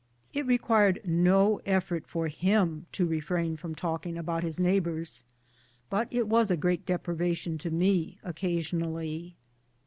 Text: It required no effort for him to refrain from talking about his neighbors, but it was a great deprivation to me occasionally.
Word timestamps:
It 0.33 0.47
required 0.47 0.99
no 1.05 1.61
effort 1.63 2.07
for 2.07 2.27
him 2.27 2.87
to 2.93 3.05
refrain 3.05 3.55
from 3.55 3.75
talking 3.75 4.17
about 4.17 4.41
his 4.41 4.59
neighbors, 4.59 5.23
but 5.91 6.07
it 6.09 6.27
was 6.27 6.49
a 6.49 6.57
great 6.57 6.87
deprivation 6.87 7.59
to 7.59 7.69
me 7.69 8.17
occasionally. 8.23 9.35